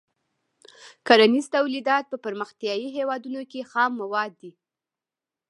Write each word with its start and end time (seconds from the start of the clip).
کرنیز 1.07 1.45
تولیدات 1.55 2.05
په 2.11 2.17
پرمختیايي 2.25 2.87
هېوادونو 2.97 3.41
کې 3.51 3.69
خام 3.71 3.91
مواد 4.01 4.31
دي. 4.41 4.51